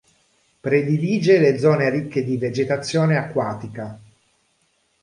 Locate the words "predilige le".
0.59-1.59